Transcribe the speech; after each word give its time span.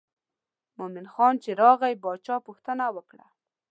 مومن 0.77 1.05
خان 1.13 1.33
چې 1.43 1.49
راغی 1.61 1.93
باچا 2.03 2.35
پوښتنه 2.47 2.85
وکړه. 2.95 3.25